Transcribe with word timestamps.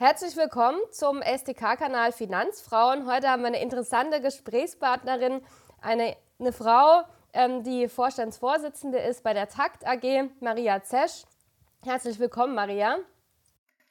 Herzlich 0.00 0.36
willkommen 0.36 0.78
zum 0.92 1.22
STK-Kanal 1.22 2.12
Finanzfrauen. 2.12 3.04
Heute 3.12 3.30
haben 3.30 3.42
wir 3.42 3.48
eine 3.48 3.60
interessante 3.60 4.20
Gesprächspartnerin, 4.20 5.40
eine, 5.80 6.16
eine 6.38 6.52
Frau, 6.52 7.02
ähm, 7.32 7.64
die 7.64 7.88
Vorstandsvorsitzende 7.88 8.98
ist 8.98 9.24
bei 9.24 9.34
der 9.34 9.48
Takt 9.48 9.84
AG, 9.84 10.30
Maria 10.38 10.84
Zesch. 10.84 11.24
Herzlich 11.82 12.20
willkommen, 12.20 12.54
Maria. 12.54 12.98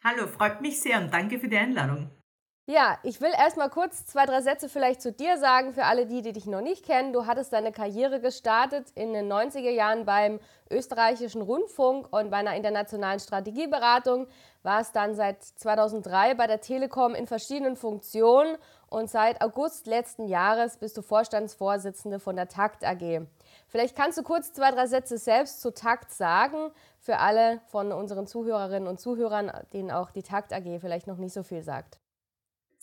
Hallo, 0.02 0.28
freut 0.28 0.62
mich 0.62 0.80
sehr 0.80 0.98
und 0.98 1.14
danke 1.14 1.40
für 1.40 1.50
die 1.50 1.58
Einladung. 1.58 2.10
Ja, 2.70 2.98
ich 3.02 3.22
will 3.22 3.32
erstmal 3.32 3.70
kurz 3.70 4.06
zwei, 4.08 4.26
drei 4.26 4.42
Sätze 4.42 4.68
vielleicht 4.68 5.02
zu 5.02 5.14
dir 5.14 5.38
sagen, 5.38 5.72
für 5.72 5.86
alle 5.86 6.06
die, 6.06 6.22
die 6.22 6.34
dich 6.34 6.48
noch 6.48 6.60
nicht 6.60 6.84
kennen. 6.84 7.14
Du 7.14 7.26
hattest 7.26 7.54
deine 7.54 7.72
Karriere 7.72 8.20
gestartet 8.20 8.92
in 8.94 9.14
den 9.14 9.32
90er 9.32 9.70
Jahren 9.70 10.04
beim 10.04 10.42
österreichischen 10.70 11.42
Rundfunk 11.42 12.12
und 12.12 12.30
bei 12.30 12.36
einer 12.36 12.58
internationalen 12.58 13.22
Strategieberatung, 13.22 14.28
warst 14.64 14.98
dann 14.98 15.16
seit 15.16 15.42
2003 15.44 16.34
bei 16.34 16.46
der 16.46 16.60
Telekom 16.60 17.16
in 17.16 17.26
verschiedenen 17.26 17.78
Funktionen 17.78 18.58
und 18.90 19.10
seit 19.10 19.42
August 19.42 19.88
letzten 19.88 20.28
Jahres 20.28 20.76
bist 20.76 20.98
du 20.98 21.02
Vorstandsvorsitzende 21.02 22.20
von 22.20 22.36
der 22.36 22.50
Takt 22.50 22.84
AG. 22.84 23.22
Vielleicht 23.70 23.96
kannst 23.96 24.18
du 24.18 24.24
kurz 24.24 24.52
zwei, 24.52 24.72
drei 24.72 24.88
Sätze 24.88 25.18
selbst 25.18 25.62
zu 25.62 25.74
Takt 25.74 26.12
sagen, 26.12 26.72
für 27.00 27.20
alle 27.20 27.62
von 27.68 27.94
unseren 27.94 28.28
Zuhörerinnen 28.28 28.90
und 28.90 29.00
Zuhörern, 29.00 29.54
denen 29.72 29.90
auch 29.90 30.12
die 30.12 30.24
Takt 30.24 30.52
AG 30.52 30.82
vielleicht 30.82 31.08
noch 31.08 31.18
nicht 31.18 31.34
so 31.34 31.44
viel 31.44 31.64
sagt. 31.64 32.02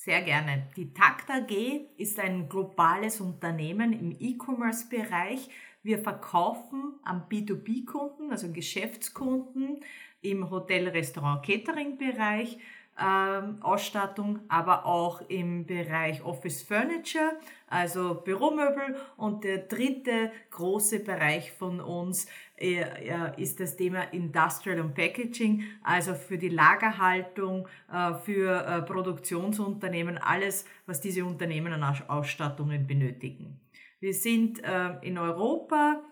Sehr 0.05 0.21
gerne. 0.21 0.67
Die 0.77 0.93
Takt 0.93 1.31
AG 1.31 1.51
ist 1.97 2.21
ein 2.21 2.47
globales 2.47 3.23
Unternehmen 3.23 3.95
im 3.95 4.15
E-Commerce-Bereich. 4.21 5.49
Wir 5.83 5.99
verkaufen 5.99 6.97
an 7.05 7.23
B2B-Kunden, 7.31 8.31
also 8.31 8.53
Geschäftskunden 8.53 9.81
im 10.21 10.51
Hotel, 10.51 10.89
Restaurant, 10.89 11.43
Catering-Bereich 11.43 12.59
ähm, 13.01 13.59
Ausstattung, 13.61 14.41
aber 14.49 14.87
auch 14.87 15.23
im 15.29 15.67
Bereich 15.67 16.25
Office 16.25 16.63
Furniture, 16.63 17.33
also 17.69 18.15
Büromöbel. 18.15 18.97
Und 19.17 19.45
der 19.45 19.59
dritte 19.59 20.31
große 20.51 21.01
Bereich 21.01 21.53
von 21.53 21.81
uns 21.81 22.27
äh, 22.57 23.41
ist 23.41 23.59
das 23.59 23.77
Thema 23.77 24.03
Industrial 24.13 24.81
und 24.81 24.95
Packaging, 24.95 25.65
also 25.83 26.15
für 26.15 26.39
die 26.39 26.51
Lagerhaltung, 26.51 27.67
äh, 27.93 28.15
für 28.15 28.65
äh, 28.65 28.83
Produktionsunternehmen, 28.83 30.19
alles, 30.19 30.65
was 30.87 31.01
diese 31.01 31.25
Unternehmen 31.25 31.73
an 31.73 32.03
Ausstattungen 32.09 32.87
benötigen. 32.87 33.61
Wir 34.01 34.13
sind 34.13 34.61
in 35.01 35.17
Europa 35.17 36.03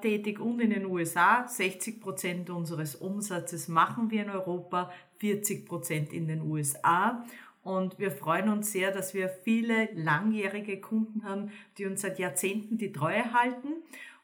tätig 0.00 0.40
und 0.40 0.60
in 0.60 0.70
den 0.70 0.86
USA. 0.86 1.46
60 1.46 2.00
Prozent 2.00 2.50
unseres 2.50 2.96
Umsatzes 2.96 3.68
machen 3.68 4.10
wir 4.10 4.22
in 4.22 4.30
Europa, 4.30 4.90
40 5.18 5.66
Prozent 5.66 6.12
in 6.12 6.28
den 6.28 6.42
USA. 6.42 7.24
Und 7.62 7.98
wir 7.98 8.10
freuen 8.10 8.48
uns 8.48 8.72
sehr, 8.72 8.90
dass 8.90 9.12
wir 9.12 9.28
viele 9.28 9.90
langjährige 9.94 10.80
Kunden 10.80 11.24
haben, 11.24 11.50
die 11.76 11.86
uns 11.86 12.00
seit 12.00 12.18
Jahrzehnten 12.18 12.78
die 12.78 12.92
Treue 12.92 13.34
halten. 13.34 13.68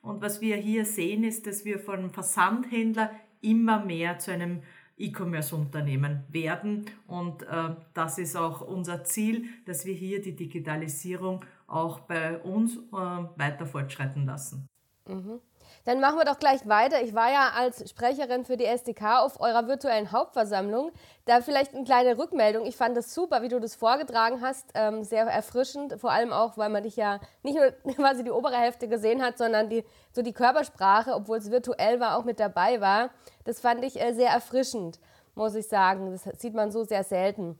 Und 0.00 0.22
was 0.22 0.40
wir 0.40 0.56
hier 0.56 0.84
sehen, 0.84 1.24
ist, 1.24 1.46
dass 1.46 1.64
wir 1.64 1.78
von 1.78 2.10
Versandhändler 2.10 3.10
immer 3.42 3.84
mehr 3.84 4.18
zu 4.18 4.32
einem 4.32 4.62
E-Commerce-Unternehmen 4.96 6.24
werden. 6.30 6.86
Und 7.06 7.42
äh, 7.42 7.74
das 7.92 8.18
ist 8.18 8.36
auch 8.36 8.62
unser 8.62 9.04
Ziel, 9.04 9.44
dass 9.66 9.84
wir 9.84 9.94
hier 9.94 10.22
die 10.22 10.34
Digitalisierung 10.34 11.44
auch 11.66 12.00
bei 12.00 12.38
uns 12.38 12.76
äh, 12.76 12.90
weiter 12.92 13.66
fortschreiten 13.66 14.24
lassen. 14.24 14.66
Mhm. 15.06 15.40
Dann 15.86 16.00
machen 16.00 16.18
wir 16.18 16.24
doch 16.24 16.40
gleich 16.40 16.66
weiter. 16.66 17.00
Ich 17.00 17.14
war 17.14 17.30
ja 17.30 17.50
als 17.56 17.88
Sprecherin 17.88 18.44
für 18.44 18.56
die 18.56 18.64
SDK 18.64 19.20
auf 19.20 19.40
eurer 19.40 19.68
virtuellen 19.68 20.10
Hauptversammlung. 20.10 20.90
Da 21.26 21.40
vielleicht 21.40 21.74
eine 21.74 21.84
kleine 21.84 22.18
Rückmeldung. 22.18 22.66
Ich 22.66 22.76
fand 22.76 22.96
das 22.96 23.14
super, 23.14 23.40
wie 23.42 23.48
du 23.48 23.60
das 23.60 23.76
vorgetragen 23.76 24.40
hast. 24.40 24.70
Ähm, 24.74 25.04
sehr 25.04 25.26
erfrischend. 25.26 25.94
Vor 26.00 26.10
allem 26.10 26.32
auch, 26.32 26.58
weil 26.58 26.70
man 26.70 26.82
dich 26.82 26.96
ja 26.96 27.20
nicht 27.44 27.56
nur 27.56 27.70
quasi 27.94 28.24
die 28.24 28.32
obere 28.32 28.56
Hälfte 28.56 28.88
gesehen 28.88 29.22
hat, 29.22 29.38
sondern 29.38 29.68
die, 29.68 29.84
so 30.12 30.22
die 30.22 30.32
Körpersprache, 30.32 31.14
obwohl 31.14 31.38
es 31.38 31.52
virtuell 31.52 32.00
war, 32.00 32.18
auch 32.18 32.24
mit 32.24 32.40
dabei 32.40 32.80
war. 32.80 33.10
Das 33.44 33.60
fand 33.60 33.84
ich 33.84 34.00
äh, 34.00 34.12
sehr 34.12 34.30
erfrischend, 34.30 34.98
muss 35.36 35.54
ich 35.54 35.68
sagen. 35.68 36.10
Das 36.10 36.24
sieht 36.40 36.54
man 36.54 36.72
so 36.72 36.82
sehr 36.82 37.04
selten. 37.04 37.56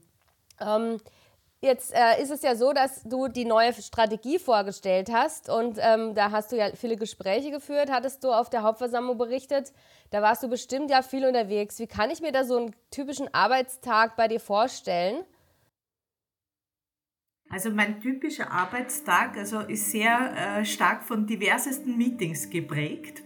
Ähm, 0.60 0.99
Jetzt 1.62 1.94
äh, 1.94 2.22
ist 2.22 2.31
es 2.31 2.43
ja 2.43 2.55
so, 2.55 2.72
dass 2.75 3.03
du 3.05 3.28
die 3.28 3.47
neue 3.47 3.72
Strategie 3.72 4.39
vorgestellt 4.39 5.11
hast 5.11 5.49
und 5.49 5.78
ähm, 5.81 6.15
da 6.15 6.31
hast 6.31 6.53
du 6.53 6.56
ja 6.56 6.71
viele 6.75 6.97
Gespräche 6.97 7.50
geführt, 7.50 7.91
hattest 7.91 8.22
du 8.25 8.31
auf 8.31 8.50
der 8.50 8.62
Hauptversammlung 8.62 9.17
berichtet. 9.17 9.72
Da 10.11 10.21
warst 10.21 10.43
du 10.43 10.49
bestimmt 10.49 10.91
ja 10.91 11.00
viel 11.00 11.27
unterwegs. 11.27 11.78
Wie 11.78 11.87
kann 11.87 12.11
ich 12.11 12.21
mir 12.21 12.31
da 12.31 12.44
so 12.44 12.59
einen 12.59 12.77
typischen 12.91 13.33
Arbeitstag 13.33 14.17
bei 14.17 14.28
dir 14.28 14.39
vorstellen? 14.39 15.25
Also 17.49 17.71
mein 17.71 18.00
typischer 18.00 18.50
Arbeitstag 18.50 19.37
also 19.38 19.61
ist 19.61 19.91
sehr 19.91 20.59
äh, 20.59 20.65
stark 20.65 21.05
von 21.05 21.27
diversesten 21.27 21.97
Meetings 21.97 22.50
geprägt. 22.50 23.23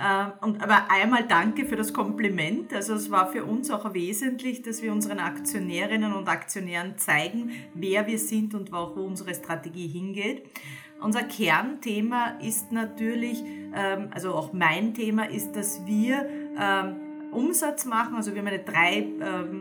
Ähm, 0.00 0.32
und, 0.40 0.62
aber 0.62 0.90
einmal 0.90 1.26
danke 1.26 1.66
für 1.66 1.76
das 1.76 1.92
Kompliment. 1.92 2.72
Also 2.72 2.94
es 2.94 3.10
war 3.10 3.30
für 3.30 3.44
uns 3.44 3.70
auch 3.70 3.92
wesentlich, 3.92 4.62
dass 4.62 4.82
wir 4.82 4.92
unseren 4.92 5.18
Aktionärinnen 5.18 6.14
und 6.14 6.28
Aktionären 6.28 6.96
zeigen, 6.96 7.50
wer 7.74 8.06
wir 8.06 8.18
sind 8.18 8.54
und 8.54 8.72
wo 8.72 9.02
unsere 9.02 9.34
Strategie 9.34 9.88
hingeht. 9.88 10.44
Unser 11.02 11.22
Kernthema 11.24 12.38
ist 12.42 12.72
natürlich, 12.72 13.42
ähm, 13.74 14.08
also 14.10 14.34
auch 14.34 14.52
mein 14.52 14.94
Thema 14.94 15.28
ist, 15.28 15.52
dass 15.52 15.84
wir 15.86 16.26
ähm, 16.58 16.96
Umsatz 17.32 17.84
machen. 17.84 18.16
Also 18.16 18.32
wir 18.32 18.40
haben 18.40 18.48
eine 18.48 18.58
drei 18.58 19.06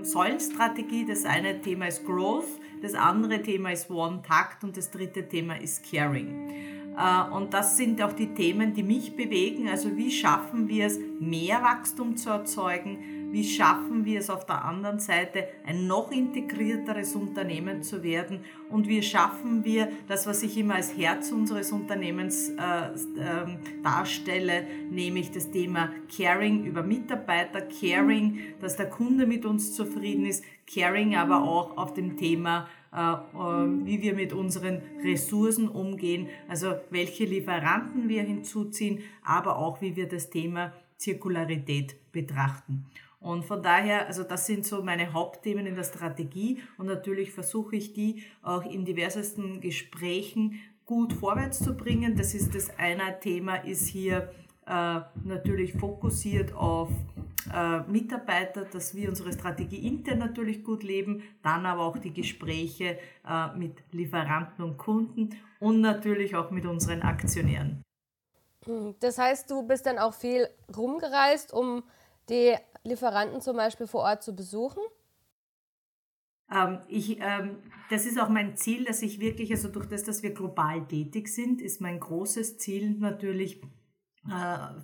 Säulenstrategie. 0.02 1.06
Das 1.06 1.26
eine 1.26 1.62
Thema 1.62 1.88
ist 1.88 2.04
Growth, 2.04 2.48
das 2.82 2.96
andere 2.96 3.44
Thema 3.44 3.72
ist 3.72 3.92
One 3.92 4.24
Takt 4.28 4.64
und 4.64 4.76
das 4.76 4.90
dritte 4.90 5.28
Thema 5.28 5.62
ist 5.62 5.90
Caring. 5.90 6.79
Äh, 6.98 7.32
und 7.32 7.54
das 7.54 7.78
sind 7.78 8.02
auch 8.02 8.14
die 8.14 8.34
Themen, 8.34 8.74
die 8.74 8.84
mich 8.84 9.16
bewegen. 9.16 9.68
Also 9.68 9.96
wie 9.98 10.12
schaffen 10.12 10.68
wir 10.68 10.88
es, 10.88 11.00
mehr 11.20 11.62
Wachstum 11.62 12.16
zu 12.16 12.30
erzeugen? 12.30 12.98
Wie 13.32 13.44
schaffen 13.44 14.06
wir 14.06 14.20
es 14.20 14.30
auf 14.32 14.46
der 14.48 14.66
anderen 14.66 15.00
Seite, 15.00 15.48
ein 15.64 15.86
noch 15.86 16.12
integrierteres 16.12 17.16
Unternehmen 17.16 17.84
zu 17.84 18.02
werden? 18.02 18.40
Und 18.70 18.88
wie 18.88 19.04
schaffen 19.04 19.64
wir 19.64 19.90
das, 20.08 20.26
was 20.26 20.42
ich 20.42 20.58
immer 20.58 20.76
als 20.76 20.98
Herz 20.98 21.32
unseres 21.32 21.72
Unternehmens 21.72 22.50
äh, 22.50 22.88
äh, 22.88 23.58
darstelle, 23.84 24.66
nämlich 24.90 25.32
das 25.32 25.52
Thema 25.52 25.92
Caring 26.16 26.66
über 26.66 26.82
Mitarbeiter, 26.82 27.62
Caring, 27.62 28.40
dass 28.62 28.78
der 28.78 28.90
Kunde 28.90 29.28
mit 29.28 29.46
uns 29.46 29.76
zufrieden 29.76 30.26
ist, 30.26 30.44
Caring 30.72 31.16
aber 31.16 31.44
auch 31.44 31.78
auf 31.78 31.94
dem 31.94 32.18
Thema 32.18 32.68
wie 32.92 34.02
wir 34.02 34.14
mit 34.16 34.34
unseren 34.34 34.82
Ressourcen 35.04 35.68
umgehen, 35.68 36.28
also 36.48 36.76
welche 36.90 37.26
Lieferanten 37.26 38.10
wir 38.10 38.24
hinzuziehen, 38.24 39.00
aber 39.24 39.58
auch 39.58 39.82
wie 39.82 39.96
wir 39.96 40.08
das 40.08 40.30
Thema 40.30 40.74
Zirkularität 40.98 41.96
betrachten. 42.12 42.86
Und 43.20 43.44
von 43.44 43.62
daher, 43.62 44.08
also 44.08 44.24
das 44.24 44.46
sind 44.48 44.66
so 44.66 44.82
meine 44.82 45.12
Hauptthemen 45.14 45.66
in 45.66 45.76
der 45.76 45.84
Strategie 45.84 46.60
und 46.78 46.86
natürlich 46.86 47.32
versuche 47.32 47.76
ich 47.76 47.94
die 47.94 48.24
auch 48.42 48.64
in 48.64 48.86
diversesten 48.86 49.60
Gesprächen 49.60 50.60
gut 50.86 51.14
vorwärts 51.14 51.60
zu 51.60 51.76
bringen. 51.76 52.16
Das 52.16 52.34
ist 52.34 52.56
das 52.56 52.72
eine 52.78 53.20
Thema, 53.20 53.58
ist 53.58 53.88
hier 53.88 54.18
äh, 54.18 54.49
natürlich 55.24 55.74
fokussiert 55.74 56.54
auf 56.54 56.90
äh, 57.52 57.80
Mitarbeiter, 57.82 58.66
dass 58.66 58.94
wir 58.94 59.10
unsere 59.10 59.34
Strategie 59.34 59.88
intern 59.88 60.20
natürlich 60.20 60.64
gut 60.64 60.84
leben, 60.84 61.24
dann 61.42 61.66
aber 61.66 61.84
auch 61.84 61.98
die 61.98 62.14
Gespräche 62.14 63.00
äh, 63.28 63.58
mit 63.58 63.82
Lieferanten 63.92 64.64
und 64.64 64.78
Kunden 64.78 65.30
und 65.60 65.82
natürlich 65.82 66.36
auch 66.36 66.52
mit 66.52 66.66
unseren 66.66 67.02
Aktionären. 67.02 67.82
Hm, 68.66 68.96
das 69.00 69.18
heißt, 69.18 69.50
du 69.50 69.64
bist 69.64 69.86
dann 69.86 69.98
auch 69.98 70.14
viel 70.14 70.48
rumgereist, 70.76 71.54
um 71.54 71.84
die 72.30 72.56
Lieferanten 72.84 73.42
zum 73.42 73.58
Beispiel 73.58 73.88
vor 73.88 74.02
Ort 74.02 74.24
zu 74.24 74.36
besuchen? 74.36 74.84
Ähm, 76.52 76.80
ich, 76.88 77.20
ähm, 77.20 77.58
das 77.90 78.06
ist 78.06 78.20
auch 78.20 78.30
mein 78.30 78.56
Ziel, 78.56 78.86
dass 78.86 79.02
ich 79.02 79.20
wirklich, 79.20 79.52
also 79.52 79.70
durch 79.70 79.88
das, 79.88 80.04
dass 80.04 80.24
wir 80.24 80.34
global 80.34 80.86
tätig 80.88 81.28
sind, 81.28 81.62
ist 81.62 81.82
mein 81.82 82.00
großes 82.00 82.58
Ziel 82.58 82.92
natürlich, 82.92 83.62
äh, 83.62 83.68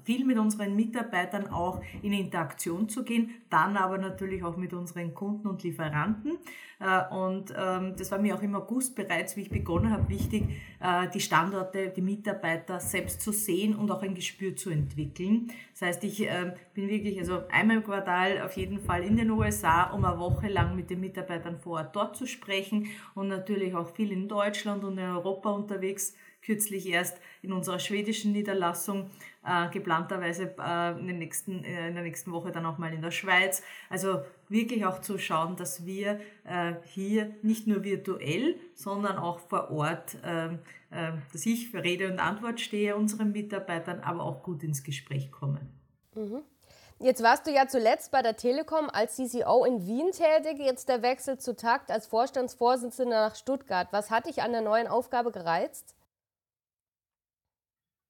viel 0.04 0.26
mit 0.26 0.38
unseren 0.38 0.76
Mitarbeitern 0.76 1.48
auch 1.48 1.82
in 2.02 2.14
Interaktion 2.14 2.90
zu 2.90 3.04
gehen, 3.04 3.32
dann 3.50 3.78
aber 3.78 3.98
natürlich 3.98 4.44
auch 4.44 4.58
mit 4.58 4.74
unseren 4.74 5.14
Kunden 5.14 5.48
und 5.48 5.64
Lieferanten. 5.64 6.38
Äh, 6.80 7.14
und 7.14 7.54
ähm, 7.58 7.96
das 7.98 8.12
war 8.12 8.20
mir 8.20 8.36
auch 8.36 8.42
im 8.42 8.56
August 8.56 8.96
bereits, 8.96 9.36
wie 9.36 9.42
ich 9.42 9.50
begonnen 9.50 9.92
habe, 9.92 10.10
wichtig, 10.10 10.44
äh, 10.82 11.08
die 11.14 11.20
Standorte, 11.20 11.90
die 11.90 12.02
Mitarbeiter 12.02 12.80
selbst 12.80 13.22
zu 13.22 13.32
sehen 13.32 13.76
und 13.76 13.90
auch 13.92 14.02
ein 14.02 14.16
Gespür 14.16 14.56
zu 14.56 14.70
entwickeln. 14.70 15.52
Das 15.72 15.84
heißt, 15.84 16.04
ich 16.04 16.22
ähm, 16.22 16.54
bin 16.74 16.90
wirklich 16.90 17.18
also 17.20 17.44
einmal 17.50 17.78
im 17.78 17.84
Quartal 17.84 18.42
auf 18.42 18.54
jeden 18.58 18.80
Fall 18.80 19.04
in 19.04 19.18
den 19.18 19.32
USA, 19.32 19.92
um 19.92 20.04
eine 20.04 20.20
Woche 20.20 20.48
lang 20.48 20.76
mit 20.76 20.90
den 20.90 21.00
Mitarbeitern 21.00 21.60
vor 21.60 21.80
Ort 21.80 21.96
dort 21.96 22.16
zu 22.16 22.26
sprechen 22.26 22.88
und 23.14 23.28
natürlich 23.28 23.76
auch 23.76 23.90
viel 23.96 24.12
in 24.12 24.28
Deutschland 24.28 24.84
und 24.84 24.98
in 24.98 25.06
Europa 25.06 25.52
unterwegs 25.52 26.16
kürzlich 26.46 26.88
erst 26.88 27.20
in 27.42 27.52
unserer 27.52 27.80
schwedischen 27.80 28.32
Niederlassung, 28.32 29.10
äh, 29.46 29.70
geplanterweise 29.70 30.56
äh, 30.60 30.92
in, 31.00 31.18
nächsten, 31.18 31.64
äh, 31.64 31.90
in 31.90 31.96
der 31.96 32.04
nächsten 32.04 32.32
Woche 32.32 32.52
dann 32.52 32.66
auch 32.66 32.78
mal 32.78 32.94
in 32.94 33.02
der 33.02 33.12
Schweiz. 33.12 33.64
Also 33.90 34.22
wirklich 34.50 34.86
auch 34.86 35.02
zu 35.02 35.18
schauen, 35.18 35.56
dass 35.56 35.86
wir 35.86 36.20
äh, 36.46 36.74
hier 36.86 37.32
nicht 37.42 37.68
nur 37.68 37.84
virtuell, 37.84 38.56
sondern 38.74 39.18
auch 39.18 39.40
vor 39.40 39.72
Ort, 39.72 40.18
ähm, 40.24 40.60
äh, 40.92 41.12
dass 41.32 41.46
ich 41.46 41.70
für 41.70 41.84
Rede 41.84 42.12
und 42.12 42.20
Antwort 42.20 42.60
stehe 42.60 42.96
unseren 42.96 43.32
Mitarbeitern, 43.32 44.00
aber 44.02 44.24
auch 44.24 44.44
gut 44.44 44.64
ins 44.64 44.84
Gespräch 44.84 45.32
kommen. 45.32 45.70
Mhm. 46.16 46.42
Jetzt 47.00 47.22
warst 47.22 47.46
du 47.46 47.52
ja 47.52 47.68
zuletzt 47.68 48.12
bei 48.12 48.22
der 48.22 48.38
Telekom 48.38 48.90
als 48.90 49.18
CCO 49.18 49.66
in 49.66 49.86
Wien 49.86 50.12
tätig, 50.12 50.60
jetzt 50.60 50.88
der 50.88 51.02
Wechsel 51.02 51.38
zu 51.38 51.54
Takt 51.54 51.92
als 51.92 52.08
Vorstandsvorsitzender 52.08 53.28
nach 53.28 53.36
Stuttgart. 53.36 53.90
Was 53.92 54.12
hat 54.12 54.28
dich 54.28 54.42
an 54.42 54.54
der 54.54 54.62
neuen 54.62 54.88
Aufgabe 54.88 55.32
gereizt? 55.32 55.94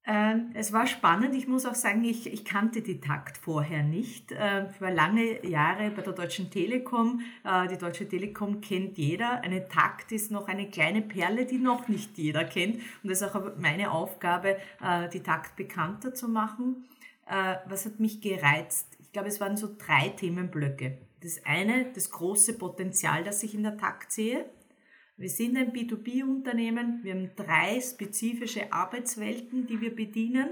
Ähm, 0.07 0.51
es 0.53 0.71
war 0.71 0.85
spannend. 0.85 1.33
Ich 1.33 1.47
muss 1.47 1.65
auch 1.65 1.73
sagen, 1.73 2.03
ich, 2.03 2.31
ich 2.31 2.45
kannte 2.45 2.81
die 2.81 2.99
Takt 2.99 3.37
vorher 3.37 3.81
nicht. 3.81 4.31
Ähm, 4.37 4.67
ich 4.71 4.79
war 4.79 4.91
lange 4.91 5.43
Jahre 5.47 5.89
bei 5.89 6.03
der 6.03 6.13
Deutschen 6.13 6.51
Telekom. 6.51 7.21
Äh, 7.43 7.67
die 7.67 7.77
Deutsche 7.77 8.07
Telekom 8.07 8.61
kennt 8.61 8.99
jeder. 8.99 9.41
Eine 9.41 9.67
Takt 9.67 10.11
ist 10.11 10.29
noch 10.29 10.47
eine 10.47 10.69
kleine 10.69 11.01
Perle, 11.01 11.45
die 11.45 11.57
noch 11.57 11.87
nicht 11.87 12.19
jeder 12.19 12.43
kennt. 12.43 12.81
Und 13.03 13.09
es 13.09 13.21
ist 13.21 13.35
auch 13.35 13.57
meine 13.57 13.91
Aufgabe, 13.91 14.57
äh, 14.83 15.09
die 15.11 15.21
Takt 15.21 15.55
bekannter 15.55 16.13
zu 16.13 16.27
machen. 16.27 16.85
Äh, 17.27 17.55
was 17.67 17.85
hat 17.85 17.99
mich 17.99 18.21
gereizt? 18.21 18.95
Ich 18.99 19.11
glaube, 19.11 19.29
es 19.29 19.41
waren 19.41 19.57
so 19.57 19.75
drei 19.75 20.09
Themenblöcke. 20.09 20.99
Das 21.23 21.43
eine, 21.45 21.91
das 21.95 22.11
große 22.11 22.53
Potenzial, 22.59 23.23
das 23.23 23.41
ich 23.41 23.55
in 23.55 23.63
der 23.63 23.77
Takt 23.77 24.11
sehe. 24.11 24.45
Wir 25.17 25.29
sind 25.29 25.55
ein 25.55 25.71
B2B-Unternehmen, 25.71 26.99
wir 27.03 27.13
haben 27.13 27.31
drei 27.37 27.79
spezifische 27.79 28.73
Arbeitswelten, 28.73 29.65
die 29.65 29.79
wir 29.79 29.95
bedienen 29.95 30.49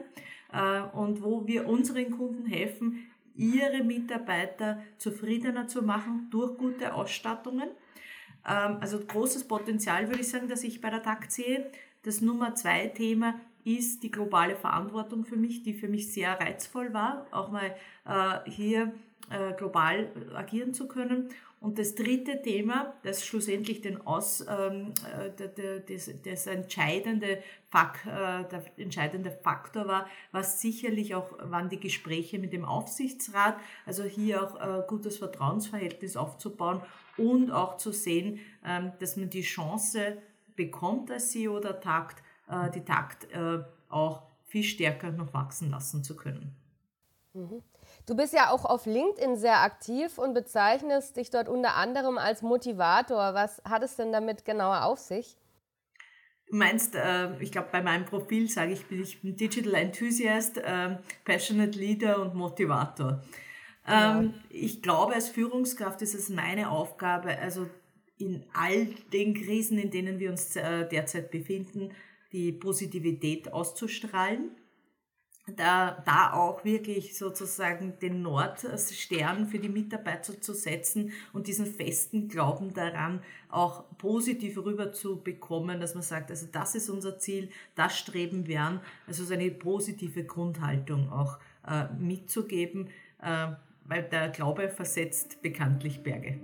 äh, 0.54 0.81
und 0.95 1.21
wo 1.21 1.45
wir 1.45 1.68
unseren 1.68 2.12
Kunden 2.12 2.45
helfen, 2.45 3.07
ihre 3.36 3.83
Mitarbeiter 3.83 4.81
zufriedener 4.98 5.68
zu 5.68 5.81
machen 5.81 6.27
durch 6.31 6.57
gute 6.57 6.94
Ausstattungen. 6.94 7.69
Ähm, 8.48 8.77
also 8.80 9.00
großes 9.00 9.50
Potenzial 9.50 10.07
würde 10.07 10.21
ich 10.21 10.30
sagen, 10.30 10.48
dass 10.48 10.63
ich 10.63 10.80
bei 10.80 10.89
der 10.89 11.04
Takt 11.04 11.33
sehe. 11.33 11.69
Das 12.04 12.21
Nummer 12.21 12.56
zwei 12.56 12.88
Thema 12.88 13.42
ist 13.66 14.01
die 14.04 14.12
globale 14.12 14.56
Verantwortung 14.56 15.25
für 15.25 15.38
mich, 15.38 15.63
die 15.63 15.74
für 15.74 15.89
mich 15.89 16.13
sehr 16.13 16.39
reizvoll 16.39 16.94
war, 16.94 17.27
auch 17.31 17.51
mal 17.51 17.75
äh, 18.06 18.50
hier 18.50 18.94
äh, 19.30 19.54
global 19.57 20.09
agieren 20.36 20.74
zu 20.74 20.88
können. 20.88 21.30
Und 21.63 21.80
das 21.80 21.95
dritte 21.95 22.42
Thema, 22.42 22.94
das 23.04 23.25
schlussendlich 23.25 23.80
den 23.80 24.06
Aus, 24.06 24.42
ähm, 24.42 24.94
äh, 25.18 25.31
das, 25.88 26.12
das 26.25 26.45
entscheidende 26.45 27.42
Fak, 27.69 28.06
äh, 28.06 28.44
der 28.50 28.65
entscheidende 28.75 29.31
Faktor 29.31 29.88
war, 29.88 30.06
was 30.33 30.60
sicherlich 30.60 31.15
auch 31.15 31.31
waren 31.39 31.69
die 31.69 31.80
Gespräche 31.80 32.38
mit 32.38 32.51
dem 32.51 32.65
Aufsichtsrat, 32.65 33.56
also 33.86 34.04
hier 34.04 34.44
auch 34.44 34.60
äh, 34.60 34.83
gutes 34.89 35.19
Vertrauensverhältnis 35.19 36.18
aufzubauen 36.18 36.81
und 37.15 37.50
auch 37.50 37.77
zu 37.77 37.94
sehen, 37.94 38.39
ähm, 38.66 38.92
dass 39.00 39.16
man 39.16 39.30
die 39.30 39.44
Chance 39.44 40.18
bekommt 40.57 41.12
als 41.12 41.31
CEO 41.31 41.62
der 41.62 41.80
Takt, 41.80 42.21
die 42.75 42.81
Takt 42.81 43.27
auch 43.89 44.21
viel 44.45 44.63
stärker 44.63 45.12
noch 45.12 45.33
wachsen 45.33 45.71
lassen 45.71 46.04
zu 46.04 46.16
können. 46.16 46.56
Mhm. 47.33 47.63
Du 48.06 48.16
bist 48.18 48.34
ja 48.34 48.52
auch 48.52 48.66
auf 48.66 48.86
LinkedIn 48.86 49.38
sehr 49.38 49.62
aktiv 49.62 50.18
und 50.18 50.34
bezeichnest 50.34 51.16
dich 51.16 51.30
dort 51.30 51.48
unter 51.48 51.76
anderem 51.76 52.18
als 52.18 52.42
Motivator. 52.42 53.34
Was 53.34 53.62
hat 53.64 53.82
es 53.82 53.96
denn 53.96 54.12
damit 54.12 54.44
genauer 54.44 54.84
auf 54.84 55.00
sich? 55.00 55.38
Du 56.48 56.58
meinst, 56.58 56.96
äh, 56.96 57.38
ich 57.40 57.52
glaube, 57.52 57.70
bei 57.72 57.82
meinem 57.82 58.06
Profil 58.06 58.50
sage 58.50 58.74
ich, 58.74 58.86
bin 58.86 59.02
ich 59.02 59.24
ein 59.24 59.38
Digital 59.38 59.76
Enthusiast, 59.76 60.58
äh, 60.58 60.98
Passionate 61.24 61.80
Leader 61.80 62.22
und 62.22 62.36
Motivator. 62.36 63.22
Ja. 63.88 64.20
Ähm, 64.20 64.34
ich 64.50 64.82
glaube, 64.82 65.14
als 65.14 65.30
Führungskraft 65.30 66.02
ist 66.02 66.14
es 66.14 66.30
meine 66.30 66.70
Aufgabe, 66.70 67.38
also 67.40 67.70
in 68.18 68.44
all 68.54 68.88
den 69.14 69.34
Krisen, 69.34 69.78
in 69.78 69.92
denen 69.92 70.20
wir 70.20 70.30
uns 70.30 70.56
äh, 70.58 70.88
derzeit 70.88 71.32
befinden, 71.32 71.92
die 72.34 72.52
Positivität 72.52 73.54
auszustrahlen 73.54 74.52
da, 75.45 76.01
da 76.06 76.34
auch 76.34 76.63
wirklich 76.63 77.18
sozusagen 77.18 78.00
den 78.00 78.22
Nordstern 78.22 79.48
für 79.48 79.60
die 79.60 79.69
Mitarbeiter 79.69 80.40
zu 80.40 80.54
setzen 80.54 81.12
und 81.34 81.48
diesen 81.48 81.66
festen 81.66 82.30
Glauben 82.30 82.74
daran 82.74 83.22
auch 83.50 83.84
positiv 83.98 84.57
rüber 84.57 84.94
zu 84.94 85.22
bekommen, 85.22 85.81
dass 85.81 85.95
man 85.95 86.04
sagt, 86.04 86.31
also 86.31 86.48
das 86.51 86.75
ist 86.75 86.90
unser 86.90 87.19
Ziel, 87.19 87.50
das 87.75 87.98
streben 87.98 88.48
wir 88.48 88.62
an, 88.62 88.81
also 89.06 89.25
so 89.25 89.34
eine 89.34 89.51
positive 89.51 90.24
Grundhaltung 90.24 91.12
auch 91.12 91.40
äh, 91.68 91.86
mitzugeben, 92.00 92.88
äh, 93.22 93.48
weil 93.84 94.04
der 94.04 94.30
Glaube 94.30 94.69
versetzt 94.69 95.42
bekanntlich 95.42 96.04
Berge. 96.04 96.40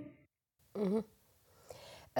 Mhm. 0.76 1.06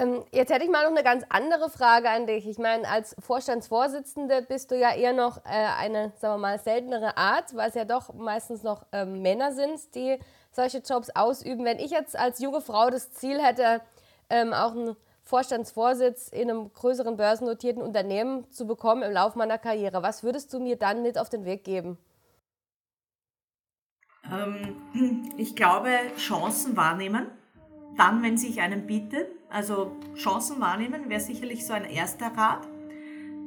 Ähm, 0.00 0.24
jetzt 0.32 0.50
hätte 0.50 0.64
ich 0.64 0.70
mal 0.70 0.84
noch 0.84 0.96
eine 0.96 1.02
ganz 1.02 1.24
andere 1.28 1.68
Frage 1.68 2.08
an 2.08 2.26
dich. 2.26 2.48
Ich 2.48 2.58
meine, 2.58 2.88
als 2.88 3.14
Vorstandsvorsitzende 3.18 4.40
bist 4.40 4.70
du 4.70 4.78
ja 4.78 4.94
eher 4.94 5.12
noch 5.12 5.44
äh, 5.44 5.50
eine, 5.78 6.12
sagen 6.16 6.34
wir 6.34 6.38
mal, 6.38 6.58
seltenere 6.58 7.18
Art, 7.18 7.54
weil 7.54 7.68
es 7.68 7.74
ja 7.74 7.84
doch 7.84 8.14
meistens 8.14 8.62
noch 8.62 8.86
ähm, 8.92 9.20
Männer 9.20 9.52
sind, 9.52 9.94
die 9.94 10.18
solche 10.52 10.78
Jobs 10.78 11.10
ausüben. 11.10 11.66
Wenn 11.66 11.78
ich 11.78 11.90
jetzt 11.90 12.18
als 12.18 12.38
junge 12.38 12.62
Frau 12.62 12.88
das 12.88 13.12
Ziel 13.12 13.42
hätte, 13.42 13.82
ähm, 14.30 14.54
auch 14.54 14.72
einen 14.72 14.96
Vorstandsvorsitz 15.22 16.28
in 16.28 16.48
einem 16.50 16.72
größeren 16.72 17.18
börsennotierten 17.18 17.82
Unternehmen 17.82 18.50
zu 18.50 18.66
bekommen 18.66 19.02
im 19.02 19.12
Laufe 19.12 19.36
meiner 19.36 19.58
Karriere, 19.58 20.02
was 20.02 20.22
würdest 20.22 20.50
du 20.54 20.60
mir 20.60 20.76
dann 20.76 21.02
mit 21.02 21.18
auf 21.18 21.28
den 21.28 21.44
Weg 21.44 21.62
geben? 21.62 21.98
Ähm, 24.32 25.34
ich 25.36 25.54
glaube, 25.54 25.90
Chancen 26.16 26.74
wahrnehmen 26.74 27.30
dann, 27.96 28.22
wenn 28.22 28.36
sich 28.38 28.60
einem 28.60 28.86
bietet, 28.86 29.28
also 29.48 29.96
Chancen 30.14 30.60
wahrnehmen, 30.60 31.08
wäre 31.08 31.20
sicherlich 31.20 31.66
so 31.66 31.72
ein 31.72 31.84
erster 31.84 32.28
Rat. 32.28 32.66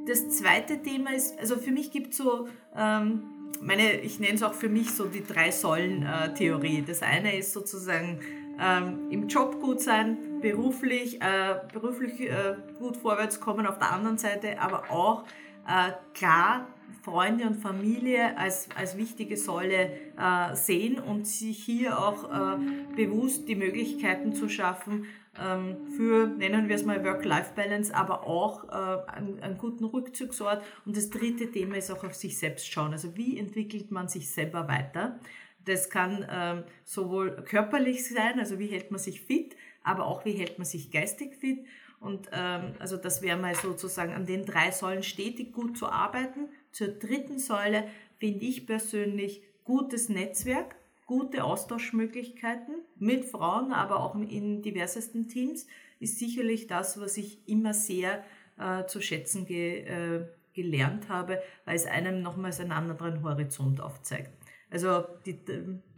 Das 0.07 0.30
zweite 0.30 0.81
Thema 0.81 1.13
ist, 1.13 1.40
also 1.40 1.56
für 1.56 1.72
mich 1.72 1.92
gibt 1.92 2.12
es 2.12 2.18
so, 2.18 2.48
ähm, 2.75 3.24
meine, 3.62 4.00
ich 4.01 4.19
nenne 4.19 4.36
es 4.36 4.44
auch 4.44 4.54
für 4.54 4.69
mich 4.69 4.92
so 4.92 5.06
die 5.06 5.24
drei 5.24 5.51
Säulen-Theorie. 5.51 6.80
Äh, 6.80 6.84
das 6.84 7.01
eine 7.01 7.38
ist 7.38 7.54
sozusagen 7.54 8.19
ähm, 8.60 9.07
im 9.10 9.28
Job 9.28 9.62
gut 9.62 9.81
sein, 9.81 10.40
beruflich, 10.42 11.22
äh, 11.22 11.56
beruflich 11.72 12.19
äh, 12.22 12.56
gut 12.78 12.98
vorwärts 12.98 13.40
kommen 13.40 13.66
auf 13.66 13.80
der 13.80 13.92
anderen 13.92 14.18
Seite, 14.18 14.60
aber 14.60 14.92
auch 14.92 15.24
äh, 15.68 15.92
klar 16.13 16.68
Freunde 17.01 17.45
und 17.45 17.56
Familie 17.56 18.38
als, 18.38 18.69
als 18.75 18.98
wichtige 18.98 19.38
Säule 19.38 19.92
äh, 20.18 20.56
sehen 20.56 21.00
und 21.00 21.28
sich 21.28 21.64
hier 21.64 22.00
auch 22.00 22.26
äh, 22.31 22.57
bewusst 22.95 23.47
die 23.47 23.56
Möglichkeiten 23.56 24.33
zu 24.33 24.50
schaffen 24.50 25.06
ähm, 25.40 25.88
für, 25.97 26.28
nennen 26.28 26.69
wir 26.69 26.76
es 26.76 26.85
mal 26.85 27.04
Work-Life-Balance, 27.04 27.94
aber 27.95 28.28
auch 28.28 28.66
äh, 28.69 29.12
einen, 29.12 29.40
einen, 29.42 29.57
guten 29.57 29.85
Rückzugsort. 29.85 30.64
Und 30.85 30.95
das 30.95 31.09
dritte 31.09 31.52
Thema 31.52 31.78
ist 31.78 31.92
auch 31.92 32.04
auf 32.04 32.14
sich 32.14 32.38
selbst 32.38 32.71
schauen. 32.71 32.92
Also 32.92 33.18
wie 33.18 33.40
entwickelt 33.40 33.92
man 33.92 34.07
sich 34.07 34.30
selber 34.30 34.68
weiter? 34.68 35.19
Das 35.66 35.90
kann 35.90 36.26
ähm, 36.30 36.64
sowohl 36.83 37.44
körperlich 37.45 38.07
sein, 38.07 38.40
also 38.40 38.59
wie 38.59 38.68
hält 38.68 38.92
man 38.92 39.00
sich 39.00 39.21
fit, 39.21 39.56
aber 39.83 40.06
auch 40.06 40.26
wie 40.26 40.33
hält 40.33 40.59
man 40.59 40.66
sich 40.66 40.92
geistig 40.92 41.35
fit. 41.35 41.66
Und 42.00 42.30
ähm, 42.33 42.73
also 42.80 42.97
das 42.97 43.21
wäre 43.21 43.38
mal 43.38 43.56
sozusagen 43.56 44.14
an 44.14 44.26
den 44.26 44.45
drei 44.45 44.71
Säulen 44.71 45.04
stetig 45.04 45.54
gut 45.54 45.78
zu 45.78 45.88
arbeiten. 45.88 46.50
Zur 46.73 46.87
dritten 46.89 47.39
Säule 47.39 47.87
finde 48.18 48.45
ich 48.45 48.65
persönlich 48.65 49.44
gutes 49.63 50.09
Netzwerk, 50.09 50.75
gute 51.06 51.44
Austauschmöglichkeiten 51.44 52.75
mit 52.97 53.25
Frauen, 53.25 53.71
aber 53.71 54.01
auch 54.01 54.15
in 54.15 54.61
diversesten 54.61 55.27
Teams 55.27 55.68
ist 55.99 56.18
sicherlich 56.18 56.68
das, 56.68 56.99
was 56.99 57.18
ich 57.18 57.37
immer 57.47 57.73
sehr 57.73 58.23
äh, 58.57 58.85
zu 58.87 59.01
schätzen 59.01 59.45
ge, 59.45 59.83
äh, 59.83 60.25
gelernt 60.53 61.09
habe, 61.09 61.42
weil 61.65 61.75
es 61.75 61.85
einem 61.85 62.21
nochmals 62.21 62.59
einen 62.59 62.71
anderen 62.71 63.23
Horizont 63.23 63.80
aufzeigt. 63.80 64.31
Also 64.73 65.06
die, 65.27 65.39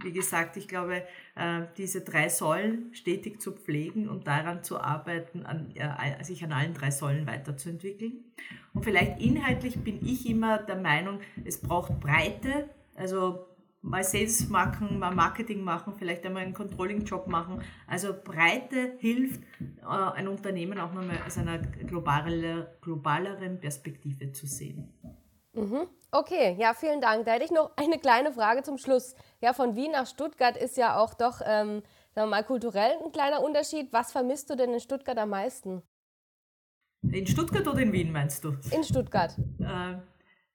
wie 0.04 0.12
gesagt, 0.12 0.58
ich 0.58 0.68
glaube, 0.68 1.04
äh, 1.36 1.62
diese 1.78 2.02
drei 2.02 2.28
Säulen 2.28 2.94
stetig 2.94 3.40
zu 3.42 3.54
pflegen 3.54 4.10
und 4.10 4.28
daran 4.28 4.64
zu 4.66 4.82
arbeiten, 4.82 5.46
an, 5.46 5.74
sich 6.22 6.44
an 6.44 6.52
allen 6.52 6.74
drei 6.74 6.92
Säulen 6.92 7.26
weiterzuentwickeln. 7.26 8.26
Und 8.74 8.84
vielleicht 8.84 9.22
inhaltlich 9.22 9.82
bin 9.82 10.06
ich 10.06 10.30
immer 10.30 10.58
der 10.58 10.76
Meinung, 10.76 11.22
es 11.46 11.62
braucht 11.62 12.02
Breite, 12.02 12.70
also 12.96 13.48
mal 13.82 14.04
Sales 14.04 14.50
machen, 14.50 15.00
mal 15.00 15.16
Marketing 15.16 15.64
machen, 15.64 15.94
vielleicht 15.98 16.26
einmal 16.26 16.44
einen 16.44 16.54
Controlling-Job 16.54 17.28
machen. 17.28 17.62
Also 17.88 18.14
Breite 18.14 18.96
hilft, 19.00 19.42
äh, 19.62 19.86
ein 19.86 20.28
Unternehmen 20.28 20.80
auch 20.80 20.92
nochmal 20.92 21.20
aus 21.26 21.38
einer 21.38 21.60
globaleren 21.60 23.58
Perspektive 23.62 24.34
zu 24.34 24.48
sehen. 24.48 24.90
Mhm. 25.56 25.88
Okay, 26.12 26.56
ja, 26.58 26.74
vielen 26.74 27.02
Dank. 27.02 27.26
Da 27.26 27.34
hätte 27.34 27.46
ich 27.46 27.52
noch 27.52 27.72
eine 27.76 28.00
kleine 28.00 28.32
Frage 28.32 28.64
zum 28.64 28.78
Schluss. 28.78 29.16
Ja, 29.42 29.54
von 29.54 29.76
Wien 29.76 29.92
nach 29.92 30.08
Stuttgart 30.08 30.56
ist 30.56 30.78
ja 30.78 30.98
auch 30.98 31.14
doch, 31.14 31.42
ähm, 31.46 31.82
sagen 32.14 32.28
wir 32.28 32.28
mal, 32.28 32.44
kulturell 32.44 32.98
ein 33.04 33.12
kleiner 33.12 33.44
Unterschied. 33.44 33.92
Was 33.92 34.12
vermisst 34.12 34.50
du 34.50 34.56
denn 34.56 34.74
in 34.74 34.80
Stuttgart 34.80 35.18
am 35.18 35.30
meisten? 35.30 35.82
In 37.12 37.28
Stuttgart 37.28 37.68
oder 37.68 37.80
in 37.80 37.92
Wien 37.92 38.12
meinst 38.12 38.44
du? 38.44 38.56
In 38.72 38.84
Stuttgart. 38.84 39.38
Äh, 39.60 39.98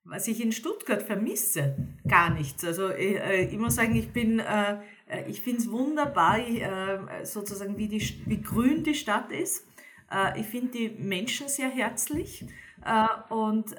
was 0.04 0.26
ich 0.28 0.42
in 0.42 0.52
Stuttgart 0.52 1.02
vermisse, 1.02 1.76
gar 2.08 2.30
nichts. 2.30 2.64
Also 2.64 2.90
ich, 2.90 3.16
äh, 3.16 3.44
ich 3.44 3.58
muss 3.58 3.76
sagen, 3.76 3.94
ich 3.94 4.12
bin, 4.12 4.38
äh, 4.38 4.78
äh 5.08 5.28
ich 5.28 5.42
finde 5.42 5.60
es 5.60 5.70
wunderbar, 5.70 6.38
äh, 6.38 7.24
sozusagen 7.24 7.76
wie, 7.76 7.88
die, 7.88 8.00
wie 8.26 8.40
grün 8.40 8.82
die 8.82 8.94
Stadt 8.94 9.30
ist. 9.30 9.66
Äh, 10.10 10.40
ich 10.40 10.46
finde 10.46 10.72
die 10.72 10.88
Menschen 10.88 11.48
sehr 11.48 11.68
herzlich 11.68 12.46
und 13.28 13.74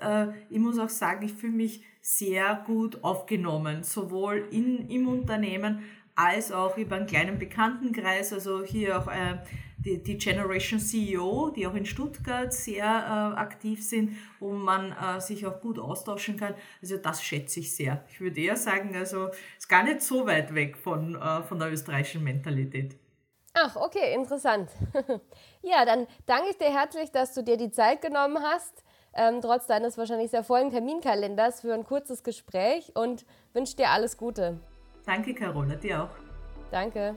ich 0.50 0.60
muss 0.60 0.77
auch 0.79 0.89
sagen, 0.89 1.25
ich 1.25 1.34
fühle 1.34 1.53
mich 1.53 1.84
sehr 2.01 2.63
gut 2.65 3.03
aufgenommen, 3.03 3.84
sowohl 3.84 4.48
in, 4.51 4.89
im 4.89 5.08
Unternehmen 5.08 5.84
als 6.15 6.51
auch 6.51 6.77
über 6.77 6.98
einen 6.98 7.08
kleinen 7.08 7.39
Bekanntenkreis, 7.39 8.34
also 8.34 8.63
hier 8.63 9.00
auch 9.00 9.08
äh, 9.08 9.38
die, 9.77 10.03
die, 10.03 10.17
Generation 10.17 10.79
CEO, 10.79 11.51
die 11.55 11.65
auch 11.65 11.74
in 11.74 11.86
Stuttgart 11.86 12.53
sehr 12.53 12.86
äh, 12.86 13.39
aktiv 13.39 13.84
sind, 13.84 14.15
wo 14.39 14.51
man 14.51 14.91
äh, 14.91 15.20
sich 15.20 15.46
auch 15.46 15.60
gut 15.62 15.79
austauschen 15.79 16.38
kann. 16.38 16.53
Also 16.81 16.98
das 16.98 17.24
schätze 17.24 17.62
ich 17.62 17.75
sehr. 17.75 18.03
Ich 18.10 18.20
würde 18.22 18.39
eher 18.39 18.58
sagen, 18.58 18.96
also 18.96 19.29
ist 19.58 19.70
gar 19.70 19.84
nicht 19.84 20.01
so 20.01 20.27
weit 20.27 20.53
weg 20.53 20.77
von, 20.77 21.15
äh, 21.15 21.43
von 21.43 21.58
der 21.58 21.72
österreichischen 21.72 22.24
Mentalität. 22.24 22.98
Ach, 23.53 23.75
okay, 23.75 24.13
interessant. 24.13 24.70
ja, 25.62 25.86
dann 25.86 26.08
danke 26.25 26.51
ich 26.51 26.58
dir 26.58 26.72
herzlich, 26.72 27.12
dass 27.12 27.34
du 27.34 27.43
dir 27.43 27.58
die 27.58 27.72
Zeit 27.72 28.01
genommen 28.01 28.38
hast, 28.41 28.84
ähm, 29.13 29.41
trotz 29.41 29.68
deines 29.68 29.98
wahrscheinlich 29.98 30.32
sehr 30.32 30.44
vollen 30.44 30.70
Terminkalenders, 30.70 31.62
für 31.62 31.74
ein 31.74 31.84
kurzes 31.84 32.24
Gespräch 32.24 32.94
und 32.96 33.25
wünsche 33.53 33.75
dir 33.75 33.89
alles 33.89 34.18
Gute. 34.18 34.60
Danke, 35.06 35.34
Carola, 35.34 35.75
dir 35.75 36.03
auch. 36.03 36.10
Danke. 36.72 37.15